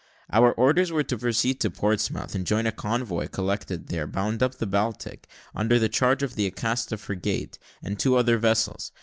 [0.33, 4.55] Our orders were to proceed to Portsmouth, and join a convoy collected there, bound up
[4.55, 8.91] the Baltic, under the charge of the Acasta frigate, and two other vessels.